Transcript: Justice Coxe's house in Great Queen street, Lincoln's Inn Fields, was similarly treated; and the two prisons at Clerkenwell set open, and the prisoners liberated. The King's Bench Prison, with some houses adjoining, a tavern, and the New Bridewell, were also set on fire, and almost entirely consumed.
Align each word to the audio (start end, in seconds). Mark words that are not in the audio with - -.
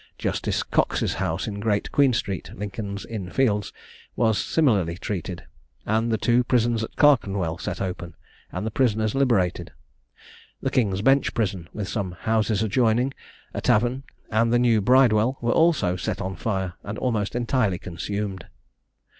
Justice 0.17 0.63
Coxe's 0.63 1.13
house 1.21 1.45
in 1.47 1.59
Great 1.59 1.91
Queen 1.91 2.11
street, 2.11 2.49
Lincoln's 2.57 3.05
Inn 3.05 3.29
Fields, 3.29 3.71
was 4.15 4.39
similarly 4.43 4.97
treated; 4.97 5.45
and 5.85 6.11
the 6.11 6.17
two 6.17 6.43
prisons 6.43 6.83
at 6.83 6.95
Clerkenwell 6.95 7.59
set 7.59 7.79
open, 7.79 8.15
and 8.51 8.65
the 8.65 8.71
prisoners 8.71 9.13
liberated. 9.13 9.73
The 10.59 10.71
King's 10.71 11.03
Bench 11.03 11.35
Prison, 11.35 11.67
with 11.71 11.87
some 11.87 12.13
houses 12.13 12.63
adjoining, 12.63 13.13
a 13.53 13.61
tavern, 13.61 14.01
and 14.31 14.51
the 14.51 14.57
New 14.57 14.81
Bridewell, 14.81 15.37
were 15.39 15.51
also 15.51 15.95
set 15.97 16.19
on 16.19 16.35
fire, 16.35 16.73
and 16.83 16.97
almost 16.97 17.35
entirely 17.35 17.77
consumed. 17.77 18.47